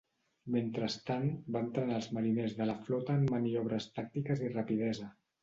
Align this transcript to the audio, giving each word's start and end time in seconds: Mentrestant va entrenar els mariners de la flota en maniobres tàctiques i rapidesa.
Mentrestant 0.53 1.27
va 1.55 1.61
entrenar 1.65 1.99
els 1.99 2.07
mariners 2.19 2.57
de 2.63 2.67
la 2.71 2.77
flota 2.89 3.19
en 3.19 3.29
maniobres 3.35 3.87
tàctiques 4.01 4.43
i 4.49 4.53
rapidesa. 4.59 5.13